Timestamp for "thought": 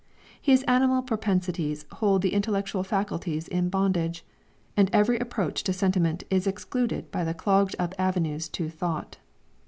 8.67-9.17